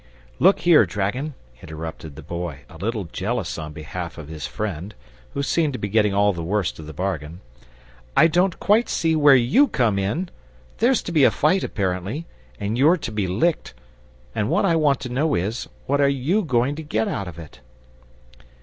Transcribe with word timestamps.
"Look 0.39 0.61
here, 0.61 0.87
dragon," 0.87 1.35
interrupted 1.61 2.15
the 2.15 2.23
Boy, 2.23 2.61
a 2.67 2.77
little 2.77 3.03
jealous 3.03 3.59
on 3.59 3.71
behalf 3.71 4.17
of 4.17 4.29
his 4.29 4.47
friend, 4.47 4.95
who 5.35 5.43
seemed 5.43 5.73
to 5.73 5.77
be 5.77 5.89
getting 5.89 6.11
all 6.11 6.33
the 6.33 6.41
worst 6.41 6.79
of 6.79 6.87
the 6.87 6.91
bargain: 6.93 7.39
"I 8.17 8.25
don't 8.25 8.59
quite 8.59 8.89
see 8.89 9.15
where 9.15 9.35
YOU 9.35 9.67
come 9.67 9.99
in! 9.99 10.29
There's 10.79 11.03
to 11.03 11.11
be 11.11 11.23
a 11.23 11.29
fight, 11.29 11.63
apparently, 11.63 12.25
and 12.59 12.79
you're 12.79 12.97
to 12.97 13.11
be 13.11 13.27
licked; 13.27 13.75
and 14.33 14.49
what 14.49 14.65
I 14.65 14.75
want 14.75 15.01
to 15.01 15.09
know 15.09 15.35
is, 15.35 15.69
what 15.85 16.01
are 16.01 16.09
YOU 16.09 16.41
going 16.45 16.73
to 16.77 16.81
get 16.81 17.07
out 17.07 17.27
of 17.27 17.37
it?" 17.37 17.59